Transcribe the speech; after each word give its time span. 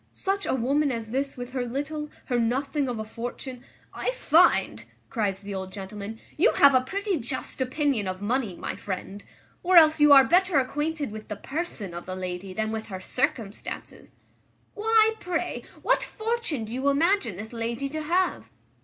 Such 0.13 0.47
a 0.47 0.55
woman 0.55 0.91
as 0.91 1.11
this 1.11 1.37
with 1.37 1.51
her 1.53 1.63
little, 1.63 2.09
her 2.25 2.39
nothing 2.39 2.89
of 2.89 2.97
a 2.97 3.03
fortune" 3.05 3.63
"I 3.93 4.09
find," 4.09 4.83
cries 5.11 5.41
the 5.41 5.53
old 5.53 5.71
gentleman, 5.71 6.19
"you 6.37 6.53
have 6.53 6.73
a 6.73 6.81
pretty 6.81 7.17
just 7.19 7.61
opinion 7.61 8.07
of 8.07 8.19
money, 8.19 8.55
my 8.55 8.75
friend, 8.75 9.23
or 9.61 9.77
else 9.77 9.99
you 10.01 10.11
are 10.11 10.23
better 10.23 10.57
acquainted 10.57 11.11
with 11.11 11.27
the 11.27 11.35
person 11.35 11.93
of 11.93 12.07
the 12.07 12.15
lady 12.15 12.51
than 12.51 12.71
with 12.71 12.87
her 12.87 12.99
circumstances. 12.99 14.11
Why, 14.73 15.13
pray, 15.19 15.61
what 15.83 16.01
fortune 16.01 16.65
do 16.65 16.73
you 16.73 16.89
imagine 16.89 17.35
this 17.35 17.53
lady 17.53 17.87
to 17.89 18.01
have?" 18.01 18.49